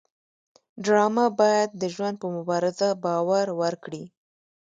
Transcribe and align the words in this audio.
ډرامه 0.83 1.25
باید 1.39 1.69
د 1.81 1.83
ژوند 1.93 2.15
په 2.21 2.27
مبارزه 2.35 2.89
باور 3.03 3.47
ورکړي 3.61 4.03